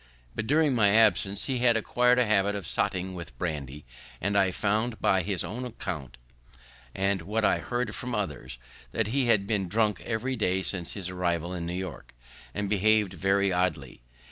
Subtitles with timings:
[0.33, 3.85] But, during my absence, he had acquir'd a habit of sotting with brandy;
[4.19, 6.17] and I found by his own account,
[6.95, 8.57] and what I heard from others,
[8.93, 12.15] that he had been drunk every day since his arrival at New York,
[12.51, 14.01] and behav'd very oddly.